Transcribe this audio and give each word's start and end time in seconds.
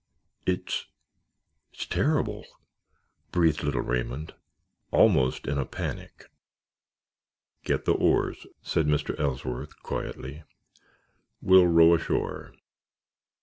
"It's—it's 0.47 1.85
terrible," 1.85 2.43
breathed 3.31 3.61
little 3.61 3.81
Raymond, 3.83 4.33
almost 4.89 5.45
in 5.45 5.59
a 5.59 5.65
panic. 5.67 6.25
"Get 7.63 7.85
the 7.85 7.93
oars," 7.93 8.47
said 8.63 8.87
Mr. 8.87 9.13
Ellsworth, 9.19 9.79
quietly. 9.83 10.41
"We'll 11.39 11.67
row 11.67 11.93
ashore. 11.93 12.55